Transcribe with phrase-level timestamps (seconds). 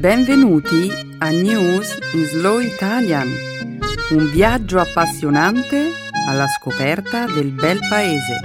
[0.00, 3.28] Benvenuti a News in Slow Italian,
[4.12, 5.90] un viaggio appassionante
[6.26, 8.40] alla scoperta del bel paese.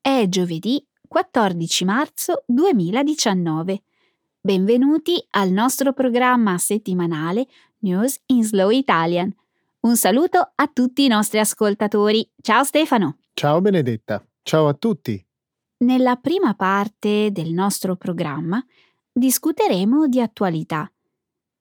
[0.00, 3.82] È giovedì 14 marzo 2019.
[4.40, 7.46] Benvenuti al nostro programma settimanale
[7.78, 9.32] News in Slow Italian
[9.84, 12.28] un saluto a tutti i nostri ascoltatori.
[12.40, 13.18] Ciao Stefano.
[13.34, 14.24] Ciao Benedetta.
[14.42, 15.22] Ciao a tutti.
[15.78, 18.64] Nella prima parte del nostro programma
[19.12, 20.90] discuteremo di attualità.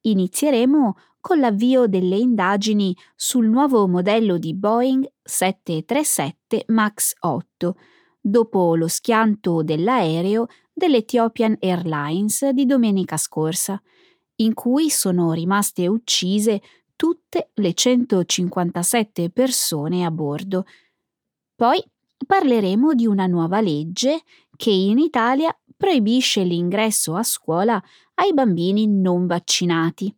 [0.01, 7.77] Inizieremo con l'avvio delle indagini sul nuovo modello di Boeing 737 MAX 8,
[8.19, 13.81] dopo lo schianto dell'aereo dell'Ethiopian Airlines di domenica scorsa,
[14.37, 16.61] in cui sono rimaste uccise
[17.03, 20.63] tutte le 157 persone a bordo.
[21.53, 21.83] Poi
[22.25, 24.21] parleremo di una nuova legge
[24.55, 30.15] che in Italia proibisce l'ingresso a scuola ai bambini non vaccinati.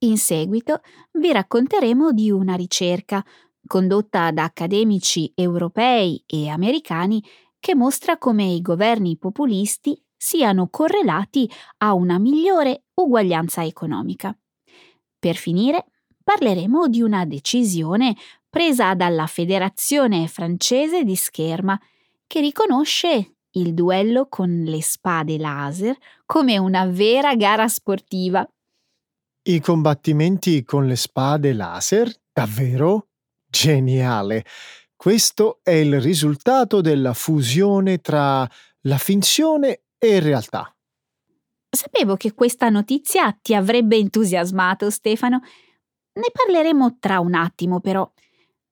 [0.00, 3.24] In seguito vi racconteremo di una ricerca
[3.66, 7.24] condotta da accademici europei e americani
[7.58, 14.38] che mostra come i governi populisti siano correlati a una migliore uguaglianza economica.
[15.26, 15.86] Per finire,
[16.22, 18.14] parleremo di una decisione
[18.48, 21.76] presa dalla Federazione francese di scherma
[22.28, 28.48] che riconosce il duello con le spade laser come una vera gara sportiva.
[29.48, 32.08] I combattimenti con le spade laser?
[32.32, 33.08] Davvero?
[33.50, 34.44] Geniale!
[34.94, 38.48] Questo è il risultato della fusione tra
[38.82, 40.75] la finzione e realtà.
[41.76, 45.42] Sapevo che questa notizia ti avrebbe entusiasmato, Stefano.
[46.14, 48.10] Ne parleremo tra un attimo, però.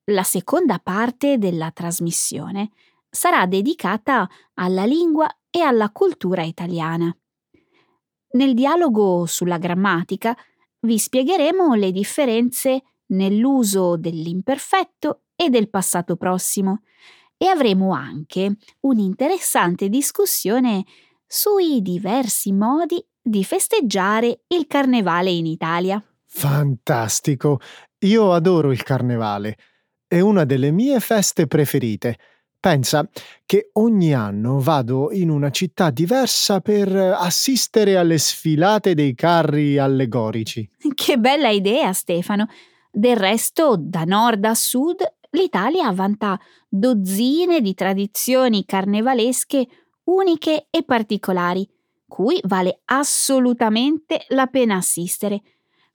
[0.04, 2.70] La seconda parte della trasmissione
[3.10, 7.14] sarà dedicata alla lingua e alla cultura italiana.
[8.30, 10.34] Nel dialogo sulla grammatica
[10.80, 16.84] vi spiegheremo le differenze nell'uso dell'imperfetto e del passato prossimo
[17.36, 20.84] e avremo anche un'interessante discussione
[21.26, 26.02] sui diversi modi di festeggiare il carnevale in Italia.
[26.26, 27.60] Fantastico!
[28.00, 29.56] Io adoro il carnevale.
[30.06, 32.18] È una delle mie feste preferite.
[32.60, 33.08] Pensa
[33.44, 40.68] che ogni anno vado in una città diversa per assistere alle sfilate dei carri allegorici.
[40.94, 42.48] Che bella idea, Stefano.
[42.90, 49.66] Del resto, da nord a sud, l'Italia vanta dozzine di tradizioni carnevalesche
[50.04, 51.68] uniche e particolari,
[52.06, 55.42] cui vale assolutamente la pena assistere.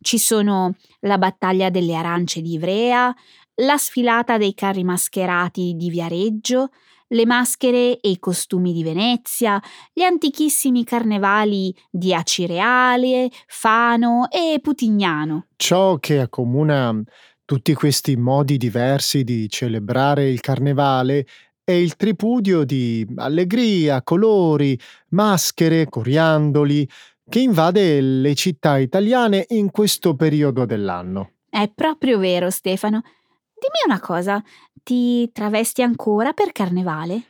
[0.02, 3.14] Ci sono la battaglia delle arance di Ivrea,
[3.56, 6.70] la sfilata dei carri mascherati di Viareggio,
[7.10, 9.62] le maschere e i costumi di Venezia,
[9.92, 15.48] gli antichissimi carnevali di Acireale, Fano e Putignano.
[15.56, 17.02] Ciò che accomuna
[17.46, 21.26] tutti questi modi diversi di celebrare il carnevale
[21.70, 24.76] è il tripudio di allegria, colori,
[25.10, 26.90] maschere, coriandoli,
[27.30, 31.34] che invade le città italiane in questo periodo dell'anno.
[31.48, 33.02] È proprio vero, Stefano.
[33.04, 34.42] Dimmi una cosa,
[34.82, 37.22] ti travesti ancora per carnevale?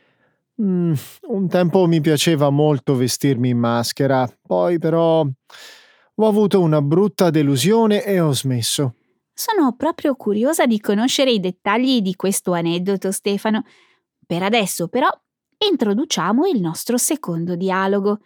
[0.62, 0.94] Mm,
[1.28, 8.02] un tempo mi piaceva molto vestirmi in maschera, poi però ho avuto una brutta delusione
[8.04, 8.94] e ho smesso.
[9.34, 13.64] Sono proprio curiosa di conoscere i dettagli di questo aneddoto, Stefano.
[14.30, 15.08] Per adesso però
[15.58, 18.20] introduciamo il nostro secondo dialogo.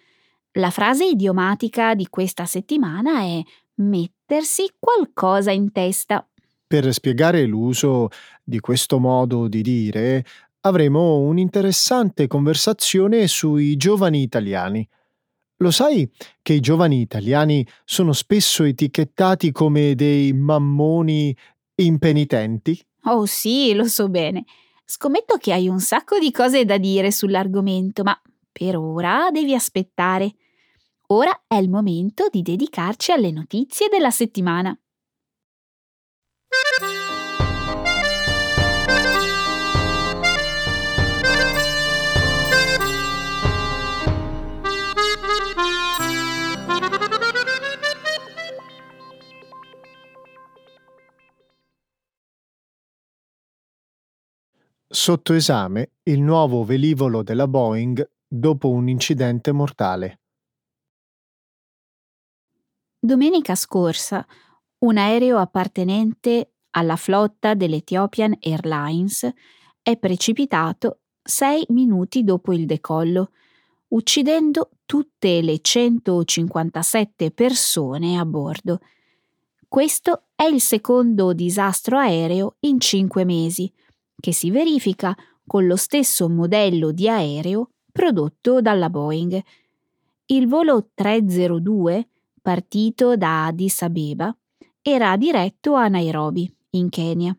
[0.59, 3.42] La frase idiomatica di questa settimana è
[3.76, 6.28] mettersi qualcosa in testa.
[6.66, 8.09] Per spiegare l'uso
[8.42, 10.26] di questo modo di dire,
[10.60, 14.86] avremo un'interessante conversazione sui giovani italiani.
[15.56, 16.06] Lo sai
[16.42, 21.34] che i giovani italiani sono spesso etichettati come dei mammoni
[21.77, 22.78] impenitenti?
[23.04, 24.45] Oh sì, lo so bene.
[24.86, 28.21] Scommetto che hai un sacco di cose da dire sull'argomento, ma
[28.53, 30.34] per ora devi aspettare.
[31.09, 34.78] Ora è il momento di dedicarci alle notizie della settimana.
[54.95, 60.21] Sotto esame il nuovo velivolo della Boeing dopo un incidente mortale.
[63.01, 64.25] Domenica scorsa
[64.79, 69.29] un aereo appartenente alla flotta dell'Ethiopian Airlines
[69.83, 73.33] è precipitato sei minuti dopo il decollo,
[73.89, 78.79] uccidendo tutte le 157 persone a bordo.
[79.67, 83.69] Questo è il secondo disastro aereo in cinque mesi,
[84.24, 85.15] che si verifica
[85.47, 89.38] con lo stesso modello di aereo prodotto dalla Boeing.
[90.24, 92.09] Il volo 302,
[92.41, 94.34] partito da Addis Abeba,
[94.80, 97.36] era diretto a Nairobi, in Kenya.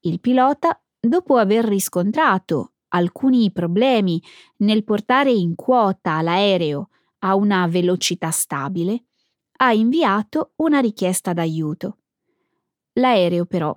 [0.00, 4.22] Il pilota, dopo aver riscontrato alcuni problemi
[4.58, 6.90] nel portare in quota l'aereo
[7.20, 9.04] a una velocità stabile,
[9.60, 11.96] ha inviato una richiesta d'aiuto.
[12.92, 13.74] L'aereo però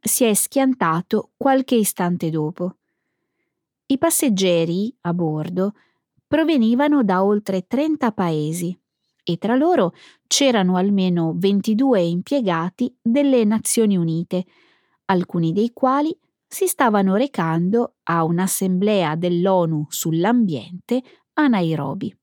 [0.00, 2.76] si è schiantato qualche istante dopo.
[3.86, 5.74] I passeggeri a bordo
[6.26, 8.78] provenivano da oltre 30 paesi
[9.22, 9.94] e tra loro
[10.26, 14.46] c'erano almeno 22 impiegati delle Nazioni Unite,
[15.06, 21.02] alcuni dei quali si stavano recando a un'assemblea dell'ONU sull'ambiente
[21.34, 22.16] a Nairobi.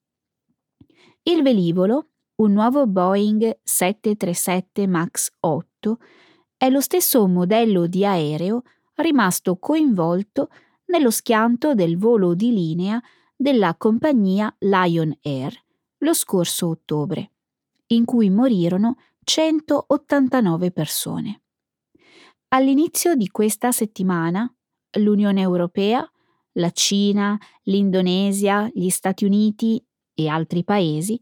[1.24, 5.98] Il velivolo, un nuovo Boeing 737 MAX 8,
[6.58, 8.64] è lo stesso modello di aereo
[8.96, 10.50] rimasto coinvolto
[10.86, 13.02] nello schianto del volo di linea
[13.36, 15.54] della compagnia Lion Air
[16.00, 17.32] lo scorso ottobre,
[17.88, 21.42] in cui morirono 189 persone.
[22.50, 24.52] All'inizio di questa settimana
[25.00, 26.10] l'Unione Europea,
[26.54, 29.84] la Cina, l'Indonesia, gli Stati Uniti
[30.14, 31.20] e altri paesi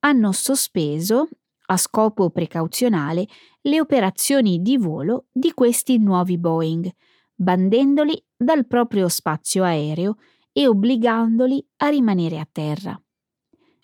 [0.00, 1.28] hanno sospeso,
[1.66, 3.26] a scopo precauzionale,
[3.62, 6.90] le operazioni di volo di questi nuovi Boeing,
[7.34, 10.16] bandendoli dal proprio spazio aereo
[10.52, 13.00] e obbligandoli a rimanere a terra.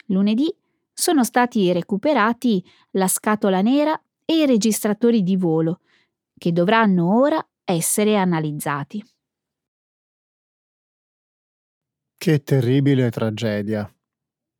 [0.07, 0.55] Lunedì
[0.93, 5.81] sono stati recuperati la scatola nera e i registratori di volo,
[6.39, 9.05] che dovranno ora essere analizzati.
[12.17, 13.93] Che terribile tragedia.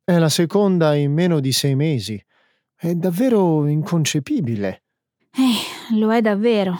[0.03, 2.21] È la seconda in meno di sei mesi.
[2.83, 4.83] È davvero inconcepibile.
[5.31, 6.77] Eh, lo è davvero.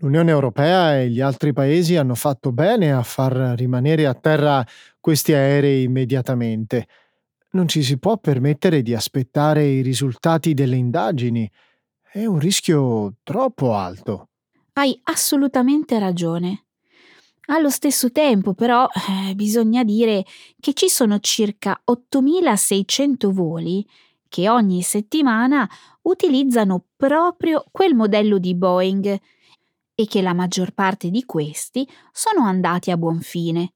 [0.00, 4.62] L'Unione Europea e gli altri paesi hanno fatto bene a far rimanere a terra
[5.00, 6.86] questi aerei immediatamente.
[7.52, 11.50] Non ci si può permettere di aspettare i risultati delle indagini.
[12.02, 14.28] È un rischio troppo alto.
[14.74, 16.64] Hai assolutamente ragione.
[17.46, 18.86] Allo stesso tempo, però,
[19.28, 20.22] eh, bisogna dire
[20.60, 23.86] che ci sono circa 8.600 voli
[24.30, 25.68] che ogni settimana
[26.02, 29.20] utilizzano proprio quel modello di Boeing
[29.94, 33.74] e che la maggior parte di questi sono andati a buon fine.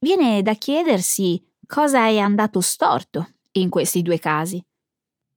[0.00, 4.62] Viene da chiedersi cosa è andato storto in questi due casi.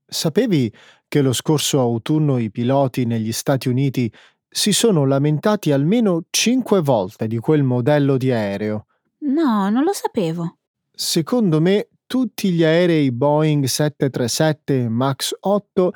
[0.07, 0.73] Sapevi
[1.07, 4.11] che lo scorso autunno i piloti negli Stati Uniti
[4.49, 8.87] si sono lamentati almeno cinque volte di quel modello di aereo?
[9.19, 10.57] No, non lo sapevo.
[10.91, 15.91] Secondo me tutti gli aerei Boeing 737 MAX 8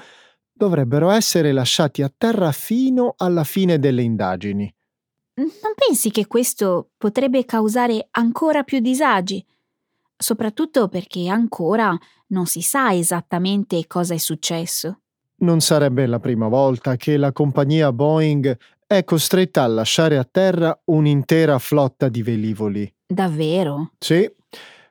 [0.51, 4.69] dovrebbero essere lasciati a terra fino alla fine delle indagini.
[5.35, 9.45] Non pensi che questo potrebbe causare ancora più disagi?
[10.17, 14.99] Soprattutto perché ancora non si sa esattamente cosa è successo.
[15.37, 20.77] Non sarebbe la prima volta che la compagnia Boeing è costretta a lasciare a terra
[20.83, 22.93] un'intera flotta di velivoli.
[23.07, 23.93] Davvero?
[23.97, 24.29] Sì,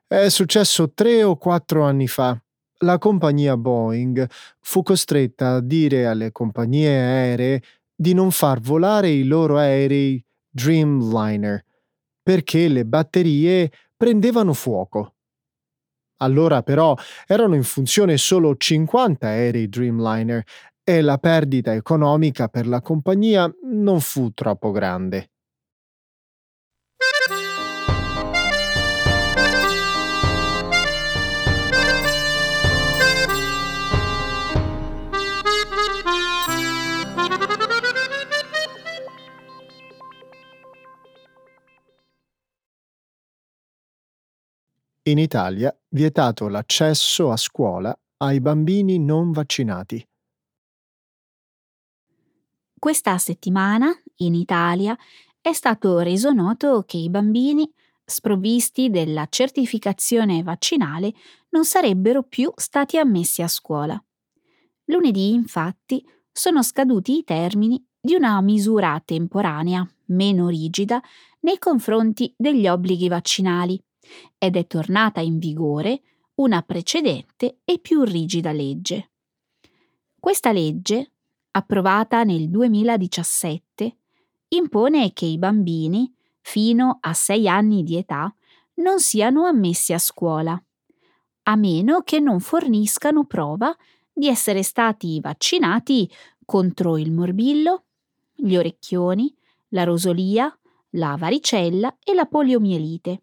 [0.09, 2.41] è successo tre o quattro anni fa
[2.83, 4.29] la compagnia Boeing
[4.61, 7.63] fu costretta a dire alle compagnie aeree
[7.95, 11.65] di non far volare i loro aerei Dreamliner
[12.23, 15.15] perché le batterie prendevano fuoco.
[16.19, 16.95] Allora però
[17.27, 20.45] erano in funzione solo 50 aerei Dreamliner
[20.85, 25.31] e la perdita economica per la compagnia non fu troppo grande.
[45.09, 50.07] In Italia vietato l'accesso a scuola ai bambini non vaccinati.
[52.79, 54.95] Questa settimana, in Italia,
[55.41, 57.73] è stato reso noto che i bambini
[58.05, 61.15] sprovvisti della certificazione vaccinale
[61.51, 63.99] non sarebbero più stati ammessi a scuola.
[64.91, 71.01] Lunedì, infatti, sono scaduti i termini di una misura temporanea, meno rigida,
[71.41, 73.83] nei confronti degli obblighi vaccinali
[74.39, 76.03] ed è tornata in vigore
[76.35, 79.11] una precedente e più rigida legge.
[80.19, 81.13] Questa legge
[81.51, 83.97] approvata nel 2017,
[84.49, 88.33] impone che i bambini, fino a 6 anni di età,
[88.75, 90.61] non siano ammessi a scuola,
[91.45, 93.75] a meno che non forniscano prova
[94.13, 96.11] di essere stati vaccinati
[96.45, 97.85] contro il morbillo,
[98.35, 99.35] gli orecchioni,
[99.69, 100.57] la rosolia,
[100.91, 103.23] la varicella e la poliomielite.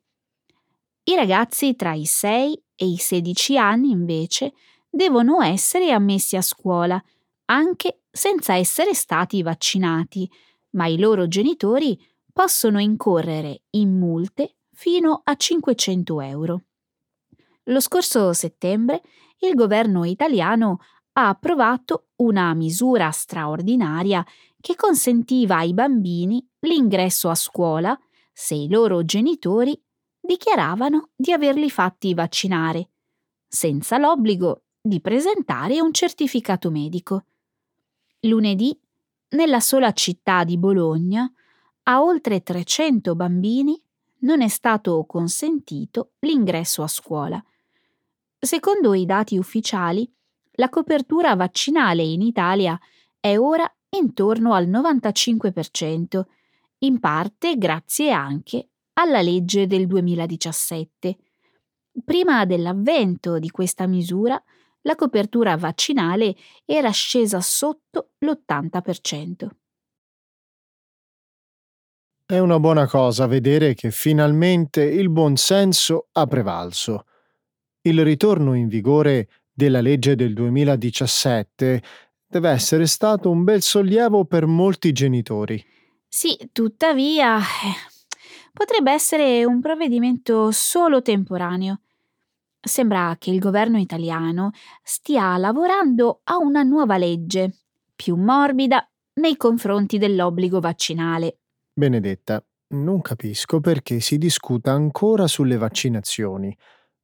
[1.07, 4.53] I ragazzi tra i 6 e i 16 anni, invece,
[4.89, 6.99] devono essere ammessi a scuola,
[7.45, 10.27] anche senza essere stati vaccinati,
[10.71, 11.95] ma i loro genitori
[12.33, 16.63] possono incorrere in multe fino a 500 euro.
[17.65, 19.03] Lo scorso settembre
[19.41, 20.79] il governo italiano
[21.13, 24.25] ha approvato una misura straordinaria
[24.59, 27.95] che consentiva ai bambini l'ingresso a scuola
[28.33, 29.79] se i loro genitori
[30.25, 32.89] dichiaravano di averli fatti vaccinare,
[33.47, 37.25] senza l'obbligo di presentare un certificato medico.
[38.21, 38.77] Lunedì,
[39.29, 41.31] nella sola città di Bologna,
[41.83, 43.79] a oltre 300 bambini
[44.19, 47.43] non è stato consentito l'ingresso a scuola.
[48.37, 50.11] Secondo i dati ufficiali,
[50.53, 52.79] la copertura vaccinale in Italia
[53.19, 56.23] è ora intorno al 95%,
[56.79, 61.17] in parte grazie anche alla legge del 2017.
[62.03, 64.41] Prima dell'avvento di questa misura,
[64.81, 66.35] la copertura vaccinale
[66.65, 69.47] era scesa sotto l'80%.
[72.27, 77.05] È una buona cosa vedere che finalmente il buon senso ha prevalso.
[77.81, 81.83] Il ritorno in vigore della legge del 2017
[82.27, 85.63] deve essere stato un bel sollievo per molti genitori.
[86.07, 87.94] Sì, tuttavia eh,
[88.55, 91.81] potrebbe essere un provvedimento solo temporaneo.
[92.59, 97.53] Sembra che il governo italiano stia lavorando a una nuova legge,
[97.95, 101.37] più morbida nei confronti dell'obbligo vaccinale.
[101.73, 106.57] Benedetta, non capisco perché si discuta ancora sulle vaccinazioni.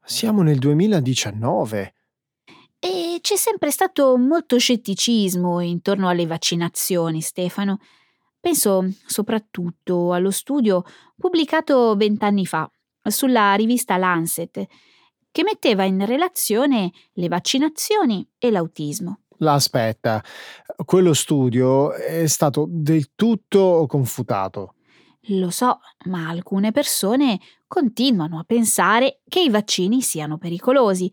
[0.03, 1.93] Siamo nel 2019.
[2.79, 7.79] E c'è sempre stato molto scetticismo intorno alle vaccinazioni, Stefano.
[8.41, 10.83] Penso soprattutto allo studio
[11.15, 12.69] pubblicato vent'anni fa
[13.03, 14.65] sulla rivista Lancet,
[15.31, 19.19] che metteva in relazione le vaccinazioni e l'autismo.
[19.37, 20.23] Aspetta,
[20.85, 24.73] quello studio è stato del tutto confutato.
[25.25, 31.11] Lo so, ma alcune persone continuano a pensare che i vaccini siano pericolosi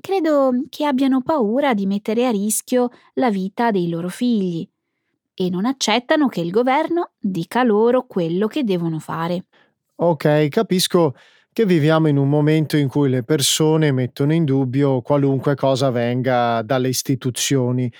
[0.00, 4.66] Credo che abbiano paura di mettere a rischio la vita dei loro figli
[5.34, 9.44] e non accettano che il governo dica loro quello che devono fare.
[9.96, 11.14] Ok, capisco
[11.52, 16.62] che viviamo in un momento in cui le persone mettono in dubbio qualunque cosa venga
[16.62, 17.92] dalle istituzioni.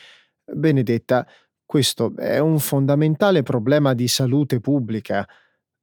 [0.44, 1.26] Benedetta,
[1.64, 5.26] questo è un fondamentale problema di salute pubblica.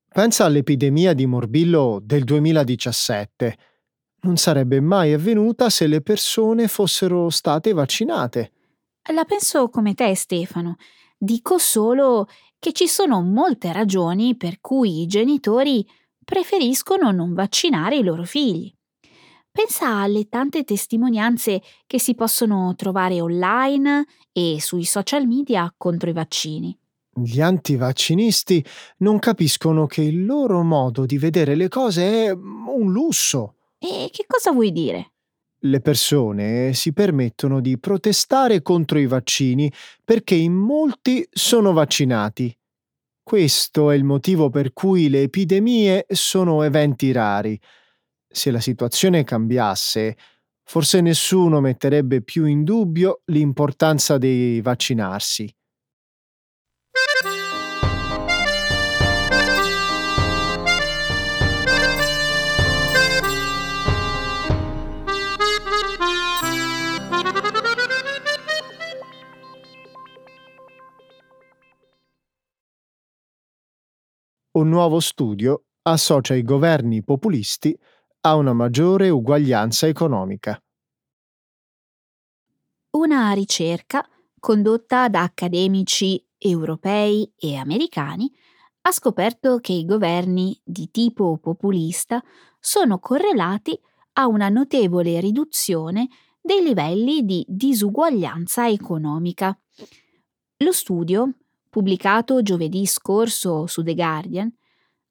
[0.07, 3.57] Pensa all'epidemia di morbillo del 2017
[4.27, 8.51] non sarebbe mai avvenuta se le persone fossero state vaccinate.
[9.13, 10.75] La penso come te, Stefano.
[11.17, 12.27] Dico solo
[12.59, 15.85] che ci sono molte ragioni per cui i genitori
[16.23, 18.71] preferiscono non vaccinare i loro figli.
[19.51, 26.13] Pensa alle tante testimonianze che si possono trovare online e sui social media contro i
[26.13, 26.77] vaccini.
[27.15, 28.63] Gli antivaccinisti
[28.97, 33.55] non capiscono che il loro modo di vedere le cose è un lusso.
[33.79, 35.13] E che cosa vuoi dire?
[35.67, 39.69] Le persone si permettono di protestare contro i vaccini
[40.01, 42.57] perché in molti sono vaccinati.
[43.21, 47.59] Questo è il motivo per cui le epidemie sono eventi rari.
[48.25, 50.15] Se la situazione cambiasse,
[50.63, 55.53] forse nessuno metterebbe più in dubbio l'importanza di vaccinarsi.
[74.57, 77.77] Un nuovo studio associa i governi populisti
[78.21, 80.59] a una maggiore uguaglianza economica.
[82.97, 84.03] Una ricerca
[84.39, 88.31] condotta da accademici europei e americani
[88.81, 92.23] ha scoperto che i governi di tipo populista
[92.59, 93.79] sono correlati
[94.13, 96.07] a una notevole riduzione
[96.41, 99.55] dei livelli di disuguaglianza economica.
[100.63, 101.31] Lo studio
[101.77, 104.51] pubblicato giovedì scorso su The Guardian,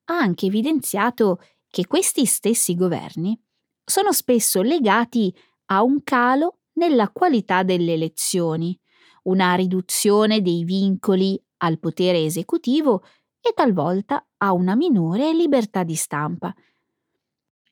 [0.07, 3.41] ha anche evidenziato che questi stessi governi
[3.85, 5.33] sono spesso legati
[5.67, 8.77] a un calo nella qualità delle elezioni,
[9.25, 13.05] una riduzione dei vincoli al potere esecutivo
[13.41, 16.53] e talvolta a una minore libertà di stampa.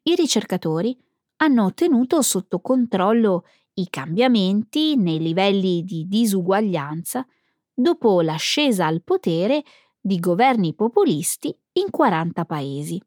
[0.05, 0.97] I ricercatori
[1.39, 7.27] hanno tenuto sotto controllo i cambiamenti nei livelli di disuguaglianza
[7.75, 9.63] dopo l'ascesa al potere
[10.01, 13.03] di governi populisti in 40 paesi.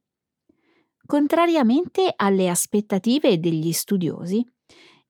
[1.06, 4.46] Contrariamente alle aspettative degli studiosi,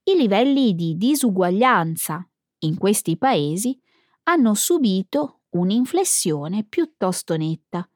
[0.03, 2.25] i livelli di disuguaglianza
[2.59, 3.77] in questi paesi
[4.23, 7.89] hanno subito un'inflessione piuttosto netta.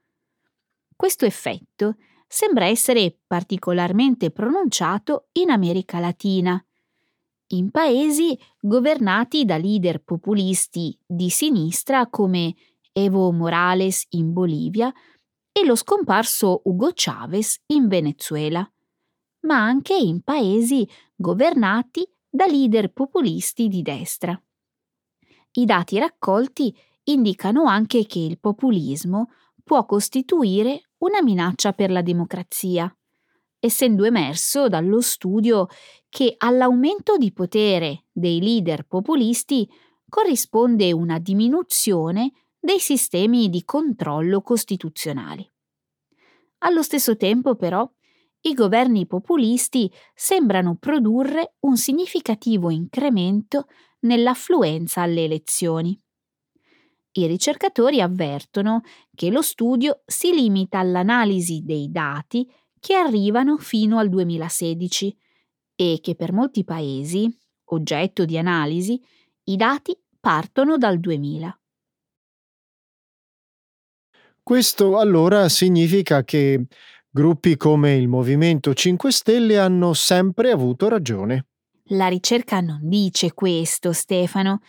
[0.95, 6.63] Questo effetto sembra essere particolarmente pronunciato in America Latina,
[7.53, 12.55] in paesi governati da leader populisti di sinistra come
[12.91, 14.91] Evo Morales in Bolivia
[15.51, 18.69] e lo scomparso Hugo Chavez in Venezuela,
[19.41, 24.41] ma anche in paesi governati da leader populisti di destra.
[25.53, 29.31] I dati raccolti indicano anche che il populismo
[29.63, 32.93] può costituire una minaccia per la democrazia,
[33.61, 35.67] essendo emerso dallo studio
[36.09, 39.69] che all'aumento di potere dei leader populisti
[40.09, 45.47] corrisponde una diminuzione dei sistemi di controllo costituzionali.
[46.63, 47.89] Allo stesso tempo, però,
[48.41, 53.67] i governi populisti sembrano produrre un significativo incremento
[54.01, 55.99] nell'affluenza alle elezioni.
[57.13, 58.81] I ricercatori avvertono
[59.13, 62.49] che lo studio si limita all'analisi dei dati
[62.81, 65.15] che arrivano fino al 2016
[65.75, 67.31] e che per molti paesi,
[67.65, 68.99] oggetto di analisi,
[69.45, 71.59] i dati partono dal 2000.
[74.41, 76.65] Questo allora significa che
[77.07, 81.45] gruppi come il Movimento 5 Stelle hanno sempre avuto ragione.
[81.89, 84.61] La ricerca non dice questo, Stefano.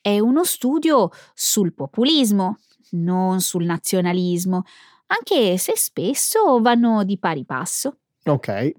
[0.00, 2.58] È uno studio sul populismo,
[2.90, 4.64] non sul nazionalismo,
[5.10, 7.98] anche se spesso vanno di pari passo.
[8.24, 8.72] Ok,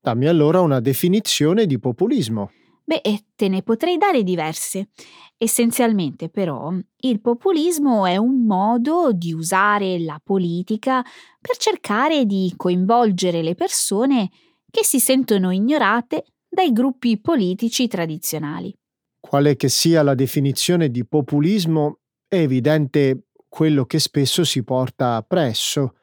[0.00, 2.50] dammi allora una definizione di populismo.
[2.86, 3.00] Beh,
[3.34, 4.88] te ne potrei dare diverse.
[5.36, 11.02] Essenzialmente, però, il populismo è un modo di usare la politica
[11.40, 14.30] per cercare di coinvolgere le persone
[14.70, 18.74] che si sentono ignorate dai gruppi politici tradizionali.
[19.18, 25.94] Quale che sia la definizione di populismo, è evidente quello che spesso si porta appresso: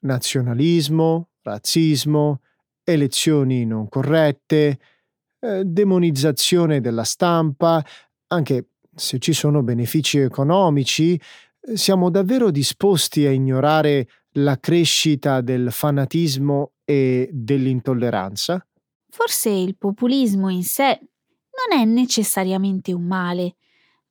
[0.00, 2.42] nazionalismo, razzismo,
[2.84, 4.78] elezioni non corrette,
[5.40, 7.82] eh, demonizzazione della stampa,
[8.26, 11.18] anche se ci sono benefici economici,
[11.72, 18.62] siamo davvero disposti a ignorare la crescita del fanatismo e dell'intolleranza?
[19.08, 21.00] Forse il populismo in sé
[21.70, 23.54] non è necessariamente un male.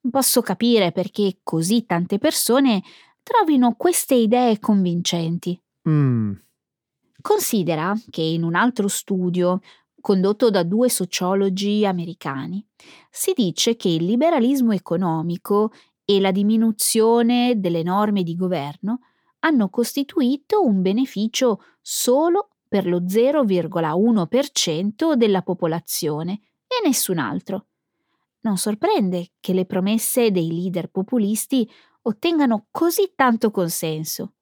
[0.10, 2.82] Posso capire perché così tante persone
[3.24, 5.60] trovino queste idee convincenti.
[5.90, 6.32] Mm.
[7.22, 9.60] Considera che in un altro studio
[10.00, 12.66] condotto da due sociologi americani,
[13.10, 15.74] si dice che il liberalismo economico
[16.06, 19.02] e la diminuzione delle norme di governo
[19.40, 27.66] hanno costituito un beneficio solo per lo 0,1% della popolazione e nessun altro.
[28.42, 31.70] Non sorprende che le promesse dei leader populisti
[32.04, 34.34] ottengano così tanto consenso.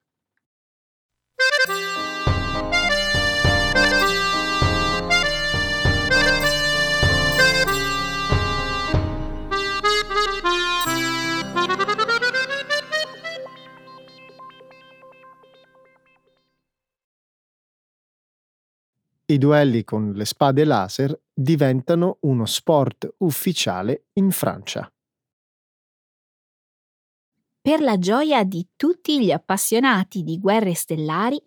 [19.28, 24.88] I duelli con le spade laser diventano uno sport ufficiale in Francia.
[27.60, 31.42] Per la gioia di tutti gli appassionati di guerre stellari,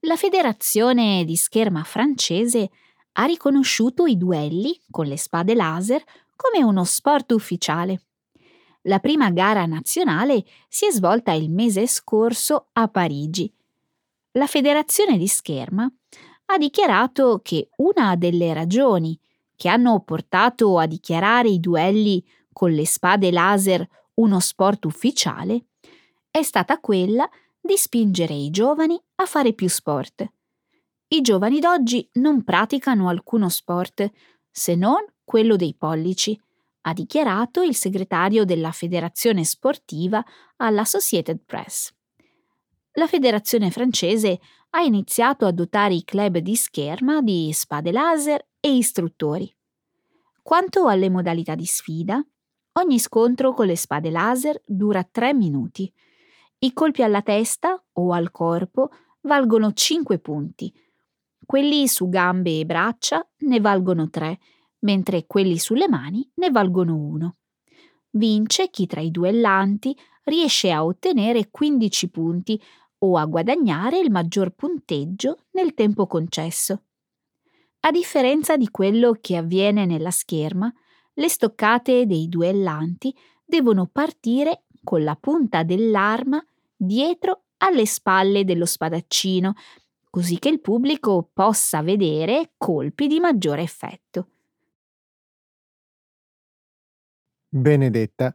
[0.00, 2.70] la Federazione di scherma francese
[3.12, 6.04] ha riconosciuto i duelli con le spade laser
[6.36, 8.02] come uno sport ufficiale.
[8.82, 13.50] La prima gara nazionale si è svolta il mese scorso a Parigi.
[14.32, 15.90] La Federazione di scherma
[16.46, 19.18] ha dichiarato che una delle ragioni
[19.56, 25.66] che hanno portato a dichiarare i duelli con le spade laser uno sport ufficiale
[26.30, 27.28] è stata quella
[27.60, 30.26] di spingere i giovani a fare più sport.
[31.08, 34.10] I giovani d'oggi non praticano alcuno sport
[34.50, 36.38] se non quello dei pollici,
[36.82, 40.22] ha dichiarato il segretario della federazione sportiva
[40.56, 41.93] alla Société Press.
[42.94, 48.74] La federazione francese ha iniziato a dotare i club di scherma di spade laser e
[48.74, 49.52] istruttori.
[50.42, 52.24] Quanto alle modalità di sfida,
[52.76, 55.90] Ogni scontro con le spade laser dura 3 minuti.
[56.58, 60.74] I colpi alla testa o al corpo valgono 5 punti.
[61.46, 64.38] Quelli su gambe e braccia ne valgono 3,
[64.80, 67.36] mentre quelli sulle mani ne valgono 1.
[68.10, 72.60] Vince chi tra i duellanti riesce a ottenere 15 punti
[73.04, 76.82] o a guadagnare il maggior punteggio nel tempo concesso.
[77.80, 80.72] A differenza di quello che avviene nella scherma,
[81.12, 83.14] le stoccate dei duellanti
[83.44, 89.54] devono partire con la punta dell'arma dietro alle spalle dello spadaccino,
[90.08, 94.28] così che il pubblico possa vedere colpi di maggiore effetto.
[97.48, 98.34] Benedetta,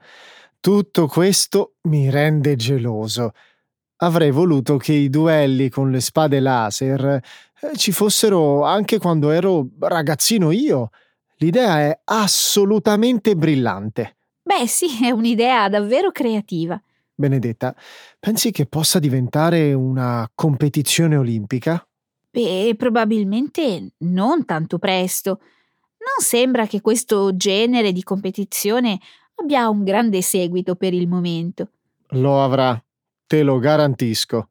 [0.60, 3.34] tutto questo mi rende geloso.
[4.02, 7.22] Avrei voluto che i duelli con le spade laser
[7.62, 10.90] eh, ci fossero anche quando ero ragazzino io.
[11.38, 14.18] L'idea è assolutamente brillante.
[14.42, 16.82] Beh, sì, è un'idea davvero creativa.
[17.14, 17.76] Benedetta,
[18.18, 21.86] pensi che possa diventare una competizione olimpica?
[22.32, 25.42] Beh, probabilmente non tanto presto.
[26.00, 28.98] Non sembra che questo genere di competizione
[29.36, 31.70] abbia un grande seguito per il momento.
[32.12, 32.82] Lo avrà,
[33.30, 34.50] te lo garantisco.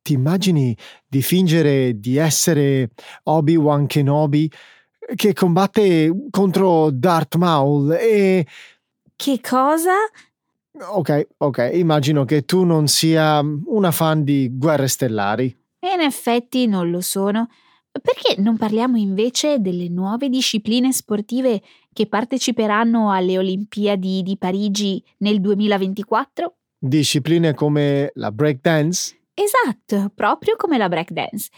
[0.00, 0.74] Ti immagini
[1.06, 2.92] di fingere di essere
[3.24, 4.50] Obi-Wan Kenobi
[5.14, 8.46] che combatte contro Darth Maul e...
[9.14, 9.92] Che cosa?
[10.88, 15.54] Ok, ok, immagino che tu non sia una fan di guerre stellari.
[15.80, 17.48] In effetti non lo sono.
[17.90, 21.62] Perché non parliamo invece delle nuove discipline sportive
[21.92, 26.54] che parteciperanno alle Olimpiadi di Parigi nel 2024?
[26.78, 29.18] Discipline come la breakdance?
[29.32, 31.48] Esatto, proprio come la breakdance.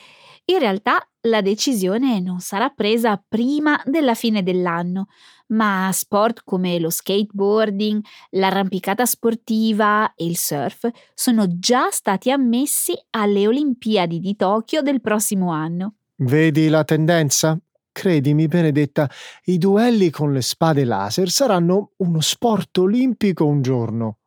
[0.46, 5.08] In realtà la decisione non sarà presa prima della fine dell'anno,
[5.48, 13.46] ma sport come lo skateboarding, l'arrampicata sportiva e il surf sono già stati ammessi alle
[13.46, 15.94] Olimpiadi di Tokyo del prossimo anno.
[16.16, 17.58] Vedi la tendenza?
[17.92, 19.10] Credimi, Benedetta,
[19.44, 24.18] i duelli con le spade laser saranno uno sport olimpico un giorno.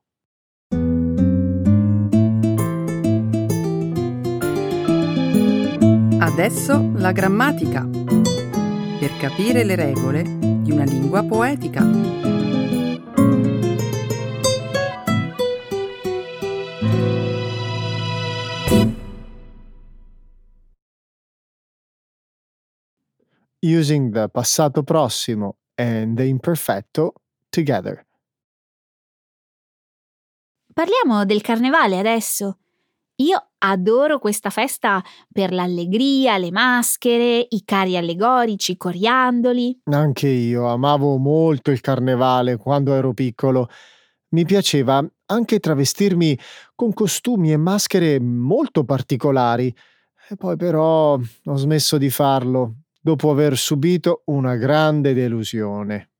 [6.42, 7.88] Adesso la grammatica.
[7.88, 11.84] Per capire le regole di una lingua poetica.
[23.60, 27.14] Using the passato prossimo and the imperfetto
[27.50, 28.06] together.
[30.74, 32.58] Parliamo del carnevale adesso.
[33.16, 39.82] Io adoro questa festa per l'allegria, le maschere, i cari allegorici, i coriandoli.
[39.92, 43.70] Anche io amavo molto il carnevale quando ero piccolo.
[44.30, 46.40] Mi piaceva anche travestirmi
[46.74, 49.76] con costumi e maschere molto particolari.
[50.30, 56.12] E poi però ho smesso di farlo dopo aver subito una grande delusione.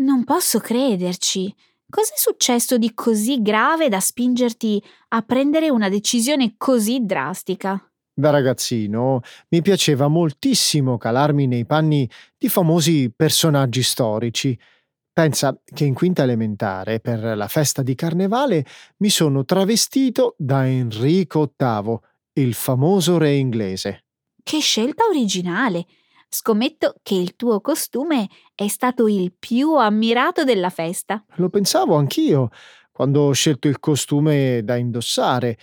[0.00, 1.54] Non posso crederci.
[1.90, 7.84] Cos'è successo di così grave da spingerti a prendere una decisione così drastica?
[8.14, 14.58] Da ragazzino mi piaceva moltissimo calarmi nei panni di famosi personaggi storici.
[15.12, 18.64] Pensa che in quinta elementare, per la festa di carnevale,
[18.98, 21.98] mi sono travestito da Enrico VIII,
[22.34, 24.04] il famoso re inglese.
[24.42, 25.86] Che scelta originale!
[26.32, 28.28] Scommetto che il tuo costume
[28.60, 31.24] è stato il più ammirato della festa.
[31.36, 32.50] Lo pensavo anch'io
[32.92, 35.56] quando ho scelto il costume da indossare.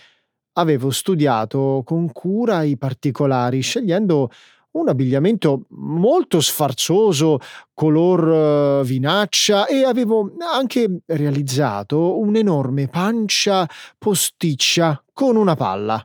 [0.54, 4.30] Avevo studiato con cura i particolari, scegliendo
[4.72, 7.38] un abbigliamento molto sfarzoso,
[7.72, 13.64] color uh, vinaccia e avevo anche realizzato un'enorme pancia
[13.96, 16.04] posticcia con una palla.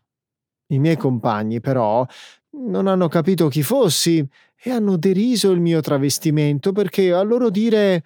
[0.68, 2.06] I miei compagni, però,
[2.52, 4.24] non hanno capito chi fossi
[4.64, 8.04] e hanno deriso il mio travestimento perché a loro dire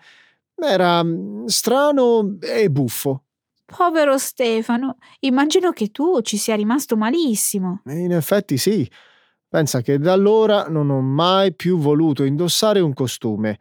[0.56, 3.24] era mm, strano e buffo.
[3.66, 7.82] Povero Stefano, immagino che tu ci sia rimasto malissimo.
[7.86, 8.90] In effetti sì.
[9.50, 13.60] Pensa che da allora non ho mai più voluto indossare un costume.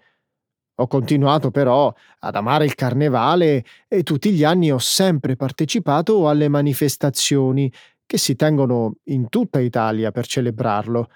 [0.77, 6.49] Ho continuato però ad amare il carnevale e tutti gli anni ho sempre partecipato alle
[6.49, 7.73] manifestazioni
[8.05, 11.09] che si tengono in tutta Italia per celebrarlo.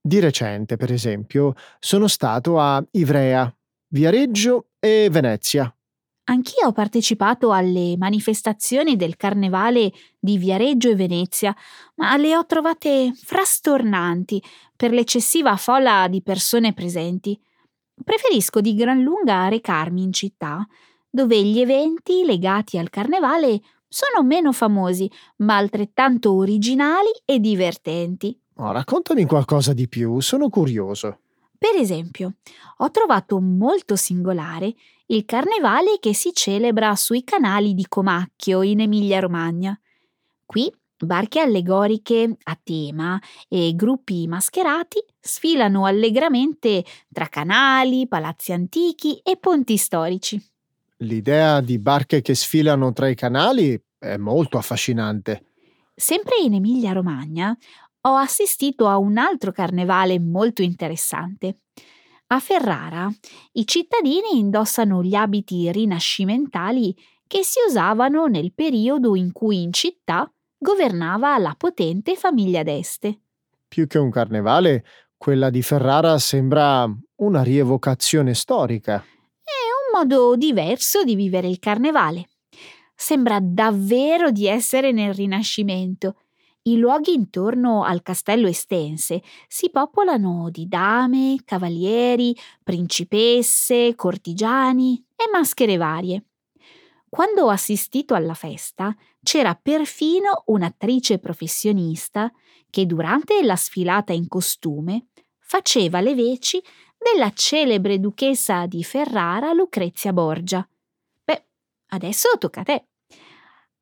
[0.00, 3.52] Di recente, per esempio, sono stato a Ivrea,
[3.88, 5.72] Viareggio e Venezia.
[6.30, 11.56] Anch'io ho partecipato alle manifestazioni del carnevale di Viareggio e Venezia,
[11.96, 14.42] ma le ho trovate frastornanti
[14.76, 17.38] per l'eccessiva folla di persone presenti.
[18.04, 20.66] Preferisco di gran lunga recarmi in città,
[21.08, 28.38] dove gli eventi legati al carnevale sono meno famosi, ma altrettanto originali e divertenti.
[28.60, 31.20] Oh, raccontami qualcosa di più, sono curioso.
[31.56, 32.34] Per esempio,
[32.78, 34.74] ho trovato molto singolare
[35.06, 39.78] il carnevale che si celebra sui canali di Comacchio in Emilia-Romagna.
[40.44, 49.36] Qui barche allegoriche a tema e gruppi mascherati sfilano allegramente tra canali, palazzi antichi e
[49.36, 50.44] ponti storici.
[50.98, 55.44] L'idea di barche che sfilano tra i canali è molto affascinante.
[55.94, 57.56] Sempre in Emilia-Romagna
[58.10, 61.60] ho assistito a un altro carnevale molto interessante.
[62.28, 63.08] A Ferrara
[63.52, 66.94] i cittadini indossano gli abiti rinascimentali
[67.26, 73.20] che si usavano nel periodo in cui in città governava la potente famiglia d'Este.
[73.68, 74.84] Più che un carnevale,
[75.16, 78.96] quella di Ferrara sembra una rievocazione storica.
[78.96, 79.50] È
[79.92, 82.28] un modo diverso di vivere il carnevale.
[82.94, 86.16] Sembra davvero di essere nel Rinascimento.
[86.68, 95.78] I luoghi intorno al castello estense si popolano di dame, cavalieri, principesse, cortigiani e maschere
[95.78, 96.24] varie.
[97.08, 102.30] Quando ho assistito alla festa c'era perfino un'attrice professionista
[102.68, 105.06] che durante la sfilata in costume
[105.38, 106.62] faceva le veci
[106.98, 110.68] della celebre duchessa di Ferrara Lucrezia Borgia.
[111.24, 111.46] Beh,
[111.86, 112.84] adesso tocca a te.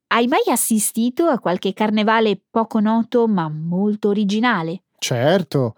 [0.09, 4.85] Hai mai assistito a qualche carnevale poco noto ma molto originale?
[4.99, 5.75] Certo.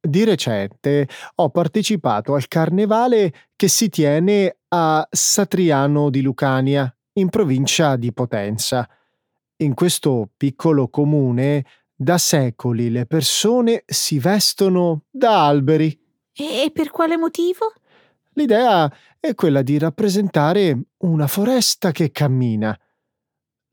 [0.00, 7.96] Di recente ho partecipato al carnevale che si tiene a Satriano di Lucania, in provincia
[7.96, 8.88] di Potenza.
[9.56, 15.98] In questo piccolo comune da secoli le persone si vestono da alberi.
[16.32, 17.72] E per quale motivo?
[18.34, 22.76] L'idea è quella di rappresentare una foresta che cammina.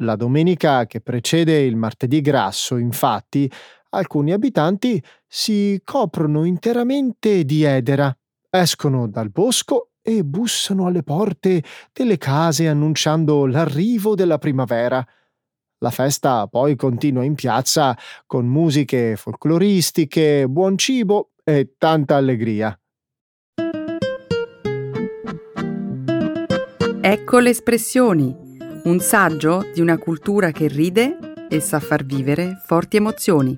[0.02, 3.50] La domenica che precede il martedì grasso, infatti,
[3.90, 8.16] alcuni abitanti si coprono interamente di edera,
[8.50, 15.06] escono dal bosco e bussano alle porte delle case annunciando l'arrivo della primavera.
[15.78, 22.76] La festa poi continua in piazza con musiche folcloristiche, buon cibo e tanta allegria.
[27.04, 28.51] Ecco le espressioni,
[28.84, 33.58] un saggio di una cultura che ride e sa far vivere forti emozioni.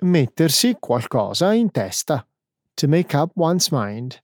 [0.00, 2.26] Mettersi qualcosa in testa.
[2.74, 4.22] To make up one's mind.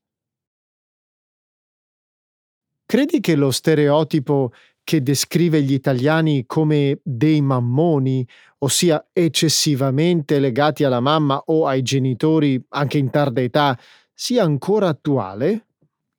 [2.87, 4.53] Credi che lo stereotipo
[4.85, 8.27] che descrive gli italiani come dei mammoni,
[8.59, 13.77] ossia eccessivamente legati alla mamma o ai genitori anche in tarda età,
[14.13, 15.67] sia ancora attuale?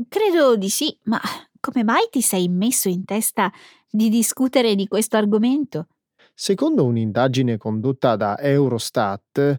[0.10, 1.22] Credo di sì, ma
[1.60, 3.52] come mai ti sei messo in testa
[3.90, 5.88] di discutere di questo argomento?
[6.34, 9.58] Secondo un'indagine condotta da Eurostat,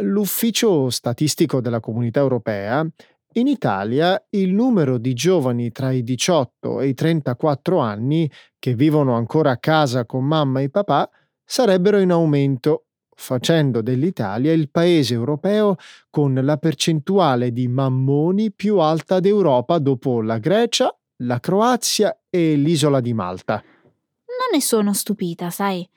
[0.00, 2.86] l'Ufficio statistico della Comunità Europea,
[3.34, 9.14] in Italia il numero di giovani tra i 18 e i 34 anni che vivono
[9.14, 11.08] ancora a casa con mamma e papà
[11.44, 15.76] sarebbero in aumento, facendo dell'Italia il paese europeo
[16.10, 23.00] con la percentuale di mammoni più alta d'Europa dopo la Grecia, la Croazia e l'isola
[23.00, 23.62] di Malta.
[23.62, 25.88] Non ne sono stupita, sai.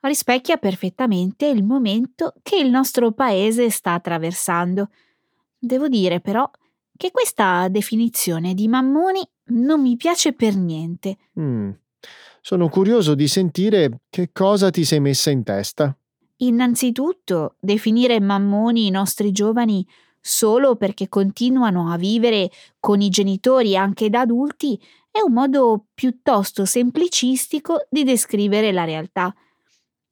[0.00, 4.88] Rispecchia perfettamente il momento che il nostro paese sta attraversando.
[5.58, 6.48] Devo dire però
[6.96, 11.16] che questa definizione di mammoni non mi piace per niente.
[11.38, 11.70] Mm.
[12.40, 15.96] Sono curioso di sentire che cosa ti sei messa in testa.
[16.38, 19.86] Innanzitutto, definire mammoni i nostri giovani
[20.20, 24.80] solo perché continuano a vivere con i genitori anche da adulti
[25.10, 29.34] è un modo piuttosto semplicistico di descrivere la realtà.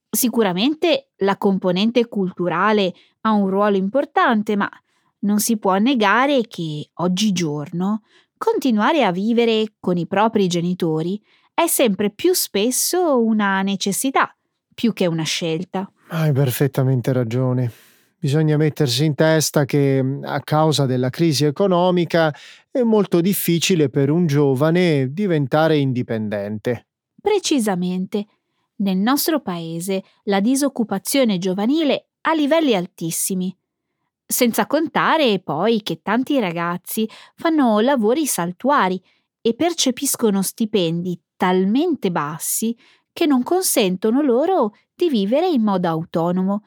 [0.09, 4.71] Sicuramente la componente culturale ha un ruolo importante, ma
[5.25, 8.03] non si può negare che oggigiorno
[8.37, 11.21] continuare a vivere con i propri genitori
[11.53, 14.35] è sempre più spesso una necessità
[14.75, 15.91] più che una scelta.
[16.09, 17.71] Hai perfettamente ragione.
[18.19, 22.35] Bisogna mettersi in testa che a causa della crisi economica
[22.71, 26.87] è molto difficile per un giovane diventare indipendente.
[27.21, 28.27] Precisamente.
[28.77, 33.57] Nel nostro paese la disoccupazione giovanile ha livelli altissimi.
[34.35, 39.01] Senza contare poi che tanti ragazzi fanno lavori saltuari
[39.41, 42.77] e percepiscono stipendi talmente bassi
[43.13, 46.65] che non consentono loro di vivere in modo autonomo.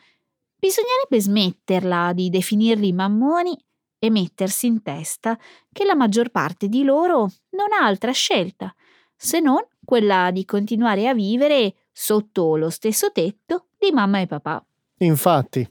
[0.57, 3.53] Bisognerebbe smetterla di definirli mammoni
[3.99, 5.37] e mettersi in testa
[5.69, 8.73] che la maggior parte di loro non ha altra scelta
[9.13, 14.65] se non quella di continuare a vivere sotto lo stesso tetto di mamma e papà.
[14.99, 15.69] Infatti,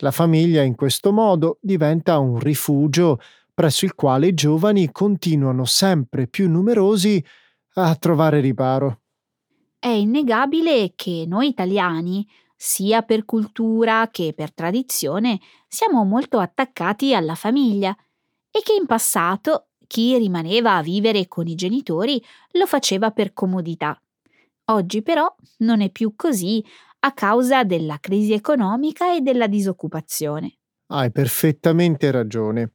[0.00, 3.20] la famiglia in questo modo diventa un rifugio
[3.52, 7.22] presso il quale i giovani continuano sempre più numerosi
[7.74, 9.00] a trovare riparo.
[9.78, 17.34] È innegabile che noi italiani, sia per cultura che per tradizione, siamo molto attaccati alla
[17.34, 17.96] famiglia
[18.50, 24.00] e che in passato chi rimaneva a vivere con i genitori lo faceva per comodità.
[24.66, 26.64] Oggi però non è più così
[27.00, 30.58] a causa della crisi economica e della disoccupazione.
[30.92, 32.72] Hai perfettamente ragione.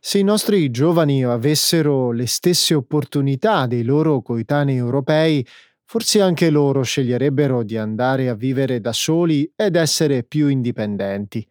[0.00, 5.46] Se i nostri giovani avessero le stesse opportunità dei loro coetanei europei,
[5.84, 11.46] forse anche loro sceglierebbero di andare a vivere da soli ed essere più indipendenti.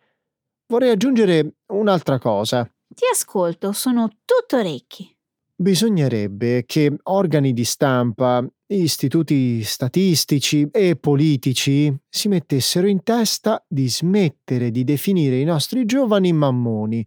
[0.68, 2.68] Vorrei aggiungere un'altra cosa.
[2.88, 5.15] Ti ascolto, sono tutto orecchi.
[5.58, 14.70] Bisognerebbe che organi di stampa, istituti statistici e politici si mettessero in testa di smettere
[14.70, 17.06] di definire i nostri giovani mammoni,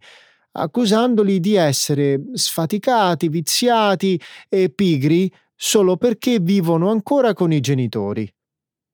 [0.53, 8.27] accusandoli di essere sfaticati, viziati e pigri solo perché vivono ancora con i genitori.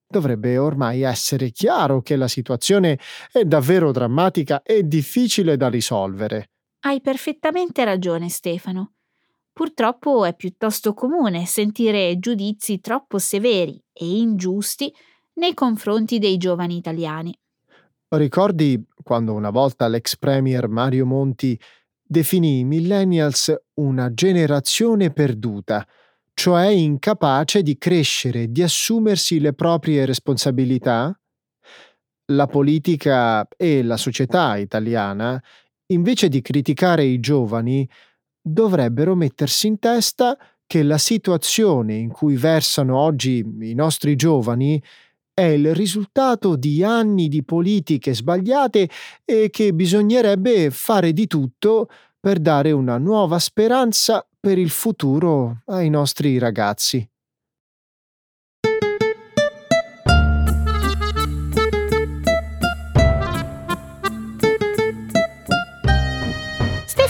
[0.05, 2.99] Dovrebbe ormai essere chiaro che la situazione
[3.31, 6.49] è davvero drammatica e difficile da risolvere.
[6.81, 8.94] Hai perfettamente ragione, Stefano.
[9.55, 14.93] Purtroppo è piuttosto comune sentire giudizi troppo severi e ingiusti
[15.35, 17.33] nei confronti dei giovani italiani.
[18.09, 21.57] Ricordi quando una volta l'ex premier Mario Monti
[22.03, 25.87] definì i millennials una generazione perduta,
[26.33, 31.17] cioè incapace di crescere e di assumersi le proprie responsabilità?
[32.33, 35.41] La politica e la società italiana,
[35.93, 37.89] invece di criticare i giovani,
[38.47, 44.81] dovrebbero mettersi in testa che la situazione in cui versano oggi i nostri giovani
[45.33, 48.89] è il risultato di anni di politiche sbagliate
[49.25, 55.89] e che bisognerebbe fare di tutto per dare una nuova speranza per il futuro ai
[55.89, 57.07] nostri ragazzi.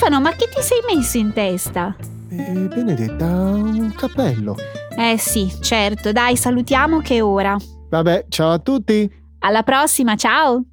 [0.05, 1.95] Stefano, ma che ti sei messo in testa?
[2.29, 4.55] Eh, Benedetta, un cappello.
[4.95, 7.57] Eh sì, certo, dai, salutiamo che è ora.
[7.89, 9.11] Vabbè, ciao a tutti.
[9.39, 10.63] Alla prossima, ciao!